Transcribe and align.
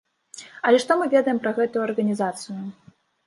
Але 0.69 0.77
што 0.83 0.97
мы 1.01 1.05
ведаем 1.11 1.41
пра 1.45 1.53
гэтую 1.59 1.85
арганізацыю? 1.89 2.57